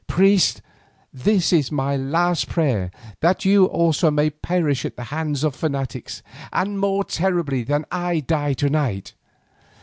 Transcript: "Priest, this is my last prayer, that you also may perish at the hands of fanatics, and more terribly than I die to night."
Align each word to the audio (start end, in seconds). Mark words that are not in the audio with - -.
"Priest, 0.07 0.63
this 1.13 1.53
is 1.53 1.71
my 1.71 1.95
last 1.95 2.49
prayer, 2.49 2.89
that 3.19 3.45
you 3.45 3.65
also 3.65 4.09
may 4.09 4.31
perish 4.31 4.83
at 4.83 4.95
the 4.95 5.03
hands 5.13 5.43
of 5.43 5.53
fanatics, 5.55 6.23
and 6.51 6.79
more 6.79 7.03
terribly 7.03 7.61
than 7.61 7.85
I 7.91 8.21
die 8.21 8.53
to 8.53 8.69
night." 8.71 9.13